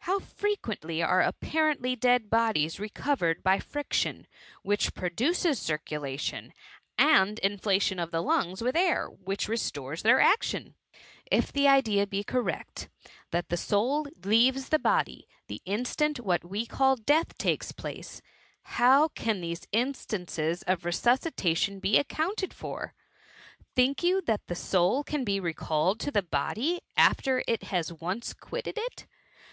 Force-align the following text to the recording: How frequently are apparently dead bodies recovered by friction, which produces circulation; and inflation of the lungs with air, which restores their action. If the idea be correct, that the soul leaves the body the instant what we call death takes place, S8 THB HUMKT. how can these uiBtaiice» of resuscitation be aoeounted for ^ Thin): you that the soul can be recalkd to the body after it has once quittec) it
How 0.00 0.18
frequently 0.18 1.00
are 1.00 1.20
apparently 1.20 1.94
dead 1.94 2.28
bodies 2.28 2.80
recovered 2.80 3.40
by 3.44 3.60
friction, 3.60 4.26
which 4.64 4.94
produces 4.94 5.60
circulation; 5.60 6.52
and 6.98 7.38
inflation 7.38 8.00
of 8.00 8.10
the 8.10 8.20
lungs 8.20 8.62
with 8.62 8.74
air, 8.74 9.06
which 9.06 9.46
restores 9.46 10.02
their 10.02 10.20
action. 10.20 10.74
If 11.30 11.52
the 11.52 11.68
idea 11.68 12.08
be 12.08 12.24
correct, 12.24 12.88
that 13.30 13.48
the 13.48 13.56
soul 13.56 14.08
leaves 14.24 14.70
the 14.70 14.80
body 14.80 15.28
the 15.46 15.62
instant 15.64 16.18
what 16.18 16.44
we 16.44 16.66
call 16.66 16.96
death 16.96 17.38
takes 17.38 17.70
place, 17.70 18.18
S8 18.18 18.18
THB 18.18 18.20
HUMKT. 18.20 18.22
how 18.72 19.08
can 19.14 19.40
these 19.40 19.60
uiBtaiice» 19.72 20.64
of 20.66 20.84
resuscitation 20.84 21.78
be 21.78 21.92
aoeounted 21.96 22.52
for 22.52 22.92
^ 23.62 23.64
Thin): 23.76 23.94
you 24.02 24.20
that 24.22 24.48
the 24.48 24.56
soul 24.56 25.04
can 25.04 25.22
be 25.22 25.40
recalkd 25.40 26.00
to 26.00 26.10
the 26.10 26.22
body 26.24 26.80
after 26.96 27.44
it 27.46 27.62
has 27.62 27.92
once 27.92 28.34
quittec) 28.34 28.76
it 28.76 29.06